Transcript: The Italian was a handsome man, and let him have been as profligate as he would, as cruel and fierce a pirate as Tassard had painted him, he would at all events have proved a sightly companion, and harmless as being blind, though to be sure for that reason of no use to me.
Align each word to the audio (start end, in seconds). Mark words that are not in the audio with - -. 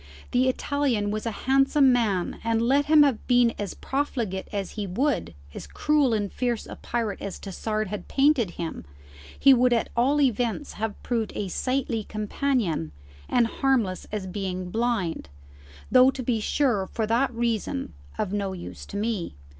The 0.31 0.49
Italian 0.49 1.11
was 1.11 1.27
a 1.27 1.31
handsome 1.45 1.93
man, 1.93 2.39
and 2.43 2.59
let 2.59 2.85
him 2.87 3.03
have 3.03 3.27
been 3.27 3.53
as 3.59 3.75
profligate 3.75 4.47
as 4.51 4.71
he 4.71 4.87
would, 4.87 5.35
as 5.53 5.67
cruel 5.67 6.11
and 6.11 6.33
fierce 6.33 6.65
a 6.65 6.75
pirate 6.77 7.21
as 7.21 7.37
Tassard 7.37 7.89
had 7.89 8.07
painted 8.07 8.49
him, 8.57 8.83
he 9.37 9.53
would 9.53 9.73
at 9.73 9.89
all 9.95 10.19
events 10.19 10.73
have 10.73 10.99
proved 11.03 11.33
a 11.35 11.49
sightly 11.49 12.03
companion, 12.03 12.91
and 13.29 13.45
harmless 13.45 14.07
as 14.11 14.25
being 14.25 14.71
blind, 14.71 15.29
though 15.91 16.09
to 16.09 16.23
be 16.23 16.39
sure 16.39 16.87
for 16.87 17.05
that 17.05 17.31
reason 17.31 17.93
of 18.17 18.33
no 18.33 18.53
use 18.53 18.87
to 18.87 18.97
me. 18.97 19.35